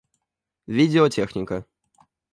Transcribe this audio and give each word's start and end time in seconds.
Видеотехника 0.65 1.67